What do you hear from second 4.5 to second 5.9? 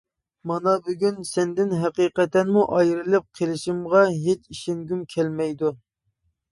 ئىشەنگۈم كەلمەيدۇ.